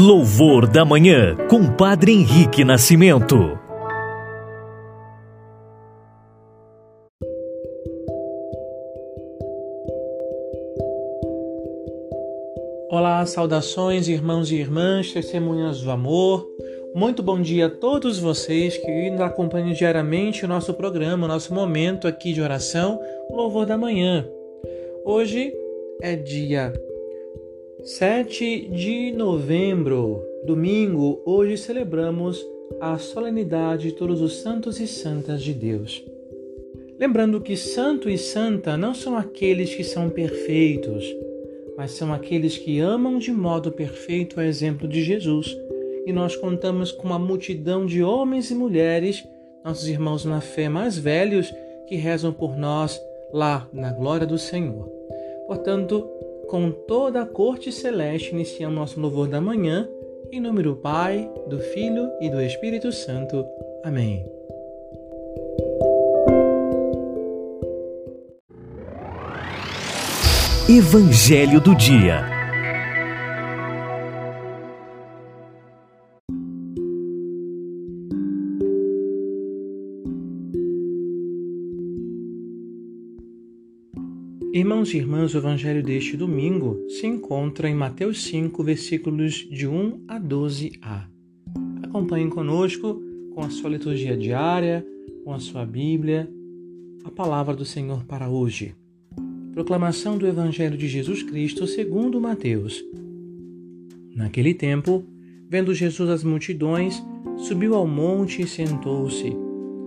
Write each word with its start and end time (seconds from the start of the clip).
Louvor 0.00 0.68
da 0.68 0.84
Manhã, 0.84 1.34
com 1.50 1.66
Padre 1.74 2.12
Henrique 2.12 2.62
Nascimento. 2.62 3.34
Olá, 12.88 13.26
saudações, 13.26 14.06
irmãos 14.06 14.52
e 14.52 14.54
irmãs, 14.54 15.12
testemunhas 15.12 15.80
do 15.80 15.90
amor. 15.90 16.46
Muito 16.94 17.20
bom 17.20 17.42
dia 17.42 17.66
a 17.66 17.70
todos 17.70 18.20
vocês 18.20 18.76
que 18.76 19.10
nos 19.10 19.20
acompanham 19.20 19.72
diariamente 19.72 20.44
o 20.44 20.48
nosso 20.48 20.72
programa, 20.74 21.24
o 21.24 21.28
nosso 21.28 21.52
momento 21.52 22.06
aqui 22.06 22.32
de 22.32 22.40
oração, 22.40 23.00
Louvor 23.32 23.66
da 23.66 23.76
Manhã. 23.76 24.24
Hoje 25.04 25.52
é 26.00 26.14
dia 26.14 26.72
7 27.96 28.68
de 28.68 29.12
novembro, 29.12 30.22
domingo, 30.44 31.22
hoje 31.24 31.56
celebramos 31.56 32.46
a 32.82 32.98
solenidade 32.98 33.84
de 33.84 33.92
todos 33.92 34.20
os 34.20 34.42
santos 34.42 34.78
e 34.78 34.86
santas 34.86 35.42
de 35.42 35.54
Deus. 35.54 36.04
Lembrando 36.98 37.40
que 37.40 37.56
santo 37.56 38.10
e 38.10 38.18
santa 38.18 38.76
não 38.76 38.92
são 38.92 39.16
aqueles 39.16 39.74
que 39.74 39.82
são 39.82 40.10
perfeitos, 40.10 41.02
mas 41.78 41.92
são 41.92 42.12
aqueles 42.12 42.58
que 42.58 42.78
amam 42.78 43.18
de 43.18 43.32
modo 43.32 43.72
perfeito 43.72 44.38
a 44.38 44.44
exemplo 44.44 44.86
de 44.86 45.02
Jesus. 45.02 45.56
E 46.04 46.12
nós 46.12 46.36
contamos 46.36 46.92
com 46.92 47.06
uma 47.06 47.18
multidão 47.18 47.86
de 47.86 48.02
homens 48.02 48.50
e 48.50 48.54
mulheres, 48.54 49.26
nossos 49.64 49.88
irmãos 49.88 50.26
na 50.26 50.42
fé 50.42 50.68
mais 50.68 50.98
velhos, 50.98 51.50
que 51.86 51.96
rezam 51.96 52.34
por 52.34 52.54
nós 52.54 53.00
lá 53.32 53.66
na 53.72 53.90
glória 53.94 54.26
do 54.26 54.36
Senhor. 54.36 54.86
Portanto, 55.46 56.06
com 56.48 56.70
toda 56.70 57.22
a 57.22 57.26
corte 57.26 57.70
celeste, 57.70 58.32
iniciamos 58.32 58.74
nosso 58.74 59.00
louvor 59.00 59.28
da 59.28 59.40
manhã, 59.40 59.88
em 60.32 60.40
nome 60.40 60.62
do 60.62 60.74
Pai, 60.74 61.30
do 61.46 61.58
Filho 61.58 62.08
e 62.20 62.30
do 62.30 62.40
Espírito 62.40 62.90
Santo. 62.90 63.44
Amém. 63.84 64.26
Evangelho 70.68 71.60
do 71.60 71.74
Dia 71.74 72.37
Irmãos 84.50 84.94
e 84.94 84.96
irmãs, 84.96 85.34
o 85.34 85.38
evangelho 85.38 85.82
deste 85.82 86.16
domingo 86.16 86.82
se 86.88 87.06
encontra 87.06 87.68
em 87.68 87.74
Mateus 87.74 88.22
5, 88.24 88.64
versículos 88.64 89.46
de 89.50 89.68
1 89.68 90.04
a 90.08 90.18
12a. 90.18 91.04
Acompanhem 91.82 92.30
conosco 92.30 92.98
com 93.34 93.42
a 93.42 93.50
sua 93.50 93.68
liturgia 93.68 94.16
diária, 94.16 94.86
com 95.22 95.34
a 95.34 95.38
sua 95.38 95.66
Bíblia, 95.66 96.30
a 97.04 97.10
palavra 97.10 97.54
do 97.54 97.66
Senhor 97.66 98.04
para 98.06 98.30
hoje. 98.30 98.74
Proclamação 99.52 100.16
do 100.16 100.26
Evangelho 100.26 100.78
de 100.78 100.88
Jesus 100.88 101.22
Cristo 101.22 101.66
segundo 101.66 102.18
Mateus. 102.18 102.82
Naquele 104.16 104.54
tempo, 104.54 105.04
vendo 105.46 105.74
Jesus 105.74 106.08
as 106.08 106.24
multidões, 106.24 107.02
subiu 107.36 107.74
ao 107.74 107.86
monte 107.86 108.40
e 108.40 108.48
sentou-se. 108.48 109.30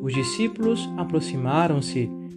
Os 0.00 0.14
discípulos 0.14 0.88
aproximaram-se 0.96 2.08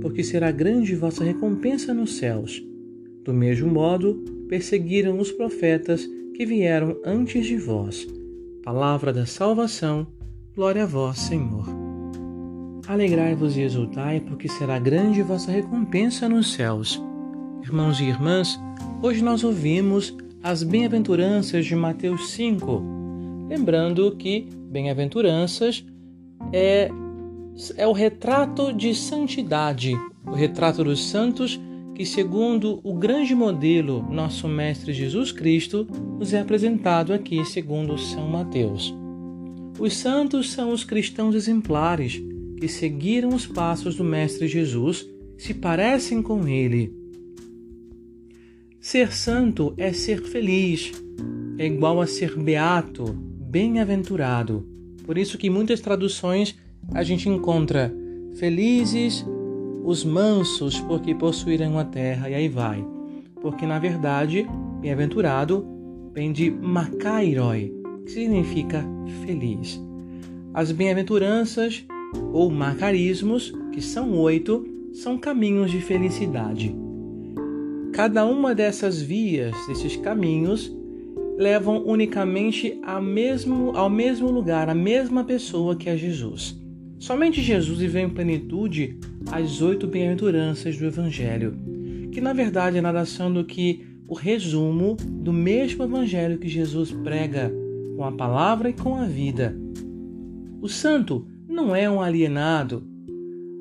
porque 0.00 0.22
será 0.24 0.50
grande 0.50 0.94
vossa 0.94 1.24
recompensa 1.24 1.92
nos 1.92 2.16
céus. 2.16 2.62
Do 3.24 3.32
mesmo 3.32 3.70
modo, 3.70 4.14
perseguiram 4.48 5.18
os 5.18 5.30
profetas 5.30 6.08
que 6.34 6.46
vieram 6.46 6.96
antes 7.04 7.46
de 7.46 7.56
vós. 7.56 8.06
Palavra 8.64 9.12
da 9.12 9.26
salvação, 9.26 10.06
glória 10.54 10.84
a 10.84 10.86
vós, 10.86 11.18
Senhor. 11.18 11.66
Alegrai-vos 12.88 13.56
e 13.56 13.62
exultai, 13.62 14.20
porque 14.20 14.48
será 14.48 14.78
grande 14.78 15.22
vossa 15.22 15.52
recompensa 15.52 16.28
nos 16.28 16.52
céus. 16.54 17.00
Irmãos 17.62 18.00
e 18.00 18.04
irmãs, 18.04 18.58
hoje 19.02 19.22
nós 19.22 19.44
ouvimos 19.44 20.16
as 20.42 20.62
bem-aventuranças 20.62 21.66
de 21.66 21.76
Mateus 21.76 22.30
5. 22.30 22.82
Lembrando 23.48 24.16
que 24.16 24.48
bem-aventuranças 24.70 25.84
é 26.52 26.90
é 27.76 27.86
o 27.86 27.92
retrato 27.92 28.72
de 28.72 28.94
santidade, 28.94 29.92
o 30.26 30.32
retrato 30.32 30.82
dos 30.84 31.08
santos 31.08 31.60
que, 31.94 32.06
segundo 32.06 32.80
o 32.82 32.94
grande 32.94 33.34
modelo, 33.34 34.02
nosso 34.10 34.48
Mestre 34.48 34.92
Jesus 34.92 35.32
Cristo, 35.32 35.86
nos 36.18 36.32
é 36.32 36.40
apresentado 36.40 37.12
aqui 37.12 37.44
segundo 37.44 37.98
São 37.98 38.28
Mateus. 38.28 38.94
Os 39.78 39.96
santos 39.96 40.50
são 40.50 40.72
os 40.72 40.84
cristãos 40.84 41.34
exemplares 41.34 42.22
que 42.58 42.68
seguiram 42.68 43.30
os 43.30 43.46
passos 43.46 43.96
do 43.96 44.04
Mestre 44.04 44.46
Jesus, 44.46 45.08
se 45.38 45.54
parecem 45.54 46.22
com 46.22 46.46
ele. 46.46 46.94
Ser 48.78 49.12
santo 49.12 49.74
é 49.76 49.92
ser 49.92 50.22
feliz, 50.22 50.92
é 51.58 51.66
igual 51.66 52.00
a 52.00 52.06
ser 52.06 52.36
beato, 52.38 53.04
bem-aventurado. 53.14 54.66
Por 55.04 55.18
isso 55.18 55.36
que 55.36 55.50
muitas 55.50 55.80
traduções 55.80 56.56
a 56.94 57.02
gente 57.02 57.28
encontra 57.28 57.94
felizes 58.36 59.24
os 59.84 60.04
mansos, 60.04 60.80
porque 60.80 61.14
possuirão 61.14 61.78
a 61.78 61.84
terra, 61.84 62.28
e 62.28 62.34
aí 62.34 62.48
vai. 62.48 62.84
Porque 63.40 63.66
na 63.66 63.78
verdade, 63.78 64.46
bem-aventurado 64.80 65.66
vem 66.12 66.32
de 66.32 66.50
macairoi, 66.50 67.72
que 68.04 68.10
significa 68.10 68.84
feliz. 69.24 69.82
As 70.52 70.72
bem-aventuranças 70.72 71.86
ou 72.32 72.50
macarismos, 72.50 73.52
que 73.72 73.80
são 73.80 74.18
oito, 74.18 74.66
são 74.92 75.16
caminhos 75.16 75.70
de 75.70 75.80
felicidade. 75.80 76.74
Cada 77.92 78.24
uma 78.26 78.54
dessas 78.54 79.00
vias, 79.00 79.54
desses 79.66 79.96
caminhos, 79.96 80.74
levam 81.38 81.82
unicamente 81.86 82.78
ao 82.84 83.00
mesmo, 83.00 83.76
ao 83.76 83.88
mesmo 83.88 84.30
lugar, 84.30 84.68
à 84.68 84.74
mesma 84.74 85.24
pessoa 85.24 85.74
que 85.74 85.88
é 85.88 85.96
Jesus. 85.96 86.60
Somente 87.00 87.40
Jesus 87.40 87.78
viveu 87.78 88.02
em 88.02 88.10
plenitude 88.10 88.98
as 89.32 89.62
oito 89.62 89.86
bem-aventuranças 89.86 90.76
do 90.76 90.84
Evangelho, 90.84 91.56
que 92.12 92.20
na 92.20 92.34
verdade 92.34 92.76
é 92.76 92.80
nada 92.82 93.02
do 93.32 93.42
que 93.42 93.86
o 94.06 94.12
resumo 94.12 94.96
do 95.00 95.32
mesmo 95.32 95.82
Evangelho 95.82 96.38
que 96.38 96.46
Jesus 96.46 96.92
prega 96.92 97.50
com 97.96 98.04
a 98.04 98.12
palavra 98.12 98.68
e 98.68 98.74
com 98.74 98.96
a 98.96 99.06
vida. 99.06 99.56
O 100.60 100.68
santo 100.68 101.26
não 101.48 101.74
é 101.74 101.88
um 101.88 102.02
alienado, 102.02 102.86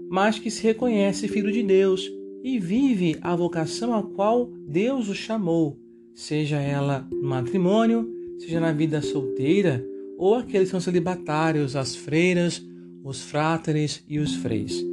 mas 0.09 0.38
que 0.38 0.51
se 0.51 0.62
reconhece 0.62 1.30
filho 1.30 1.50
de 1.50 1.63
Deus 1.63 2.12
e 2.44 2.59
vive 2.59 3.18
a 3.21 3.33
vocação 3.38 3.95
a 3.95 4.03
qual 4.03 4.51
Deus 4.68 5.07
o 5.07 5.15
chamou, 5.15 5.80
seja 6.13 6.57
ela 6.57 7.07
no 7.09 7.30
matrimônio, 7.30 8.06
seja 8.38 8.59
na 8.59 8.74
vida 8.74 9.01
solteira, 9.01 9.81
ou 10.18 10.36
aqueles 10.36 10.68
que 10.68 10.71
são 10.71 10.81
celibatários, 10.81 11.77
as 11.77 11.95
freiras, 11.95 12.68
os 13.04 13.22
fráteres 13.22 14.04
e 14.07 14.19
os 14.19 14.36
freis. 14.36 14.86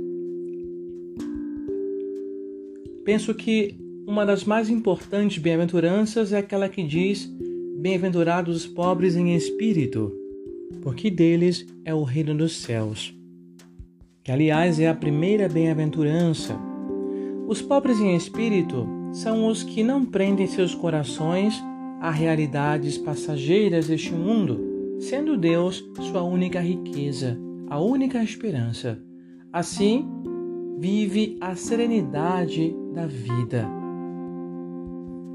Penso 3.05 3.35
que 3.35 3.77
uma 4.07 4.25
das 4.25 4.45
mais 4.45 4.69
importantes 4.69 5.39
bem-aventuranças 5.39 6.33
é 6.33 6.39
aquela 6.39 6.69
que 6.69 6.83
diz: 6.83 7.29
Bem-aventurados 7.79 8.57
os 8.57 8.67
pobres 8.67 9.17
em 9.17 9.35
espírito, 9.35 10.13
porque 10.83 11.11
deles 11.11 11.67
é 11.85 11.95
o 11.95 12.03
reino 12.03 12.35
dos 12.35 12.57
céus. 12.57 13.15
Que, 14.25 14.33
aliás, 14.33 14.81
é 14.81 14.89
a 14.89 14.95
primeira 14.95 15.49
bem-aventurança. 15.49 16.59
Os 17.47 17.63
pobres 17.63 18.01
em 18.01 18.17
espírito 18.17 18.89
são 19.13 19.47
os 19.47 19.63
que 19.63 19.85
não 19.85 20.05
prendem 20.05 20.47
seus 20.47 20.75
corações 20.75 21.55
a 22.01 22.11
realidades 22.11 22.99
passageiras 22.99 23.87
deste 23.87 24.13
mundo, 24.13 24.61
sendo 24.99 25.37
Deus 25.37 25.85
sua 26.11 26.23
única 26.23 26.61
riqueza, 26.61 27.39
a 27.69 27.81
única 27.81 28.23
esperança. 28.23 28.99
Assim, 29.53 30.07
vive 30.79 31.37
a 31.41 31.55
serenidade 31.55 32.75
da 32.95 33.07
vida. 33.07 33.69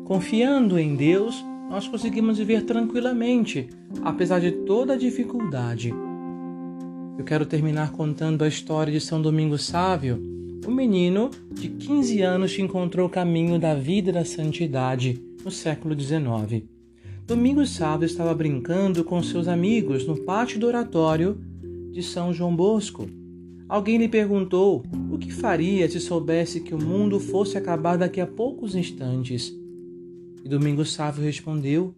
Confiando 0.05 0.79
em 0.79 0.95
Deus, 0.95 1.43
nós 1.69 1.87
conseguimos 1.87 2.37
viver 2.37 2.63
tranquilamente, 2.63 3.69
apesar 4.03 4.39
de 4.39 4.51
toda 4.51 4.93
a 4.93 4.97
dificuldade. 4.97 5.93
Eu 7.17 7.25
quero 7.25 7.45
terminar 7.45 7.91
contando 7.91 8.43
a 8.43 8.47
história 8.47 8.91
de 8.91 8.99
São 8.99 9.21
Domingos 9.21 9.65
Sávio, 9.65 10.21
um 10.67 10.71
menino 10.71 11.31
de 11.51 11.69
15 11.69 12.21
anos 12.21 12.55
que 12.55 12.61
encontrou 12.61 13.07
o 13.07 13.09
caminho 13.09 13.59
da 13.59 13.73
vida 13.73 14.09
e 14.09 14.13
da 14.13 14.25
santidade 14.25 15.21
no 15.43 15.51
século 15.51 15.99
XIX. 15.99 16.63
Domingos 17.25 17.71
Sávio 17.71 18.05
estava 18.05 18.33
brincando 18.33 19.03
com 19.03 19.21
seus 19.23 19.47
amigos 19.47 20.05
no 20.05 20.17
pátio 20.17 20.59
do 20.59 20.67
oratório 20.67 21.39
de 21.91 22.01
São 22.01 22.33
João 22.33 22.55
Bosco. 22.55 23.07
Alguém 23.67 23.97
lhe 23.97 24.07
perguntou 24.07 24.83
o 25.11 25.17
que 25.17 25.31
faria 25.31 25.89
se 25.89 25.99
soubesse 25.99 26.59
que 26.59 26.73
o 26.73 26.81
mundo 26.81 27.19
fosse 27.19 27.57
acabar 27.57 27.97
daqui 27.97 28.19
a 28.19 28.27
poucos 28.27 28.75
instantes. 28.75 29.53
E 30.43 30.49
Domingos 30.49 30.93
Sávio 30.93 31.23
respondeu: 31.23 31.95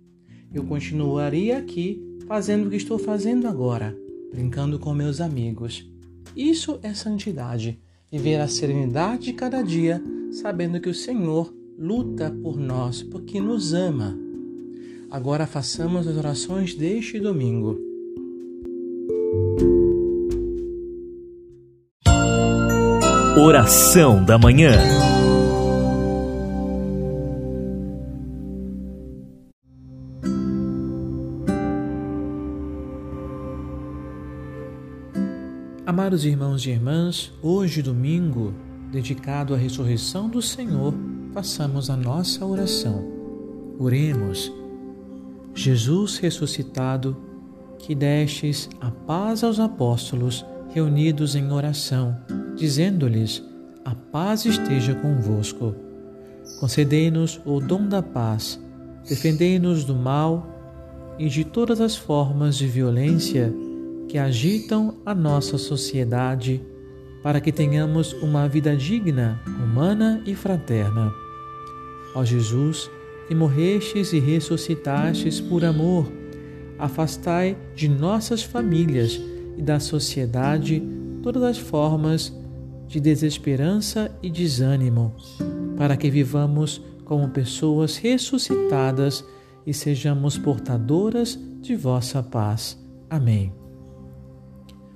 Eu 0.54 0.63
continuaria 0.66 1.57
aqui 1.57 2.01
fazendo 2.28 2.68
o 2.68 2.69
que 2.69 2.75
estou 2.75 3.00
fazendo 3.00 3.48
agora, 3.48 3.98
brincando 4.31 4.78
com 4.78 4.94
meus 4.94 5.19
amigos. 5.19 5.90
Isso 6.36 6.80
é 6.84 6.94
santidade, 6.94 7.80
viver 8.12 8.39
a 8.39 8.48
serenidade 8.48 9.25
de 9.25 9.34
cada 9.34 9.62
dia, 9.62 10.01
sabendo 10.31 10.80
que 10.80 10.89
o 10.89 10.94
Senhor 10.94 11.54
luta 11.78 12.31
por 12.42 12.57
nós 12.57 13.01
porque 13.01 13.42
nos 13.42 13.74
ama. 13.74 14.18
Agora 15.10 15.46
façamos 15.46 16.07
as 16.07 16.18
orações 16.18 16.75
deste 16.75 17.19
domingo. 17.19 17.93
Oração 23.36 24.24
da 24.24 24.38
Manhã. 24.38 24.74
Amados 35.84 36.26
irmãos 36.26 36.64
e 36.68 36.70
irmãs, 36.70 37.34
hoje, 37.42 37.82
domingo, 37.82 38.54
dedicado 38.92 39.56
à 39.56 39.58
ressurreição 39.58 40.30
do 40.30 40.40
Senhor, 40.40 40.94
façamos 41.34 41.90
a 41.90 41.98
nossa 41.98 42.46
oração. 42.46 43.04
Oremos. 43.80 44.54
Jesus 45.56 46.20
ressuscitado, 46.20 47.18
que 47.80 47.96
destes 47.96 48.70
a 48.80 48.92
paz 48.92 49.44
aos 49.44 49.60
apóstolos 49.60 50.46
reunidos 50.70 51.36
em 51.36 51.52
oração, 51.52 52.16
dizendo-lhes: 52.63 53.44
A 53.83 53.94
paz 53.94 54.45
esteja 54.45 54.95
convosco. 54.95 55.75
Concedei-nos 56.62 57.42
o 57.45 57.60
dom 57.60 57.89
da 57.89 58.01
paz, 58.01 58.57
defendei-nos 59.06 59.83
do 59.83 59.94
mal 59.94 60.48
e 61.19 61.27
de 61.27 61.44
todas 61.44 61.81
as 61.81 61.98
formas 61.98 62.56
de 62.56 62.65
violência 62.65 63.54
que 64.07 64.18
agitam 64.18 64.95
a 65.06 65.13
nossa 65.13 65.57
sociedade, 65.57 66.62
para 67.21 67.42
que 67.42 67.51
tenhamos 67.51 68.13
uma 68.13 68.48
vida 68.48 68.77
digna, 68.77 69.42
humana 69.45 70.24
e 70.25 70.33
fraterna. 70.33 71.12
Ó 72.15 72.24
Jesus, 72.24 72.89
que 73.27 73.36
morrestes 73.36 74.13
e 74.13 74.19
ressuscitastes 74.19 75.42
por 75.42 75.65
amor, 75.65 76.10
afastai 76.80 77.57
de 77.75 77.89
nossas 77.89 78.42
famílias 78.42 79.19
e 79.57 79.62
da 79.62 79.81
sociedade 79.81 80.81
todas 81.21 81.44
as 81.44 81.57
formas 81.57 82.33
de 82.94 83.00
desesperança 83.00 84.12
e 84.22 84.30
desânimo, 84.30 85.16
para 85.75 85.98
que 85.98 86.12
vivamos 86.12 86.80
como 87.04 87.28
pessoas 87.30 87.98
ressuscitadas 87.98 89.25
e 89.66 89.74
sejamos 89.74 90.38
portadoras 90.38 91.40
de 91.60 91.75
vossa 91.75 92.22
paz. 92.22 92.80
Amém. 93.10 93.51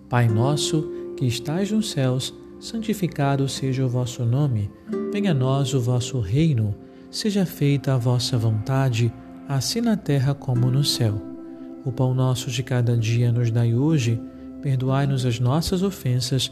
Pai 0.07 0.27
nosso, 0.27 0.87
que 1.17 1.25
estais 1.25 1.71
nos 1.71 1.89
céus, 1.89 2.31
santificado 2.59 3.49
seja 3.49 3.83
o 3.83 3.89
vosso 3.89 4.23
nome. 4.23 4.69
Venha 5.11 5.31
a 5.31 5.33
nós 5.33 5.73
o 5.73 5.81
vosso 5.81 6.19
reino. 6.19 6.75
Seja 7.09 7.47
feita 7.47 7.95
a 7.95 7.97
vossa 7.97 8.37
vontade, 8.37 9.11
assim 9.49 9.81
na 9.81 9.97
terra 9.97 10.35
como 10.35 10.69
no 10.69 10.83
céu. 10.83 11.19
O 11.83 11.91
pão 11.91 12.13
nosso 12.13 12.51
de 12.51 12.61
cada 12.61 12.95
dia 12.95 13.31
nos 13.31 13.49
dai 13.49 13.73
hoje. 13.73 14.21
Perdoai-nos 14.61 15.25
as 15.25 15.39
nossas 15.39 15.81
ofensas, 15.81 16.51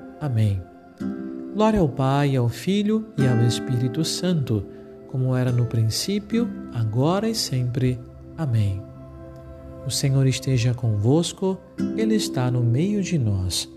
Amém. 0.21 0.61
Glória 1.55 1.79
ao 1.79 1.89
Pai, 1.89 2.35
ao 2.35 2.47
Filho 2.47 3.07
e 3.17 3.27
ao 3.27 3.41
Espírito 3.41 4.05
Santo, 4.05 4.63
como 5.07 5.35
era 5.35 5.51
no 5.51 5.65
princípio, 5.65 6.47
agora 6.71 7.27
e 7.27 7.33
sempre. 7.33 7.99
Amém. 8.37 8.81
O 9.85 9.89
Senhor 9.89 10.27
esteja 10.27 10.75
convosco, 10.75 11.57
Ele 11.97 12.15
está 12.15 12.51
no 12.51 12.61
meio 12.61 13.01
de 13.01 13.17
nós. 13.17 13.67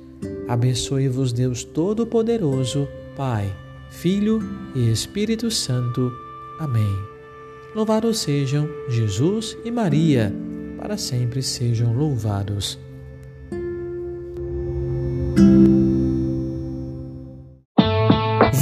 Abençoe-vos, 0.46 1.32
Deus 1.32 1.64
Todo-Poderoso, 1.64 2.86
Pai, 3.16 3.50
Filho 3.90 4.40
e 4.74 4.90
Espírito 4.90 5.50
Santo. 5.50 6.12
Amém. 6.60 6.94
Louvados 7.74 8.18
sejam 8.18 8.68
Jesus 8.88 9.56
e 9.64 9.70
Maria, 9.70 10.32
para 10.78 10.98
sempre 10.98 11.42
sejam 11.42 11.92
louvados. 11.96 12.78